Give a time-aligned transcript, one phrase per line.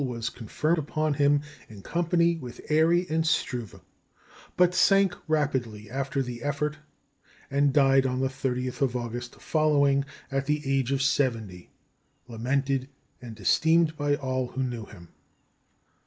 [0.03, 3.81] was conferred upon him in company with Airy and Struve;
[4.57, 6.79] but sank rapidly after the effort,
[7.51, 11.69] and died on the 30th of August following, at the age of seventy,
[12.27, 12.89] lamented
[13.21, 15.09] and esteemed by all who knew him.